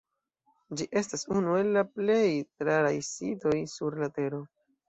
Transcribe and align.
Ĝi 0.79 0.87
estas 1.01 1.25
unu 1.35 1.53
el 1.59 1.69
la 1.77 1.83
plej 1.99 2.23
raraj 2.71 2.97
sitoj 3.11 3.55
sur 3.75 4.01
la 4.05 4.11
tero. 4.21 4.43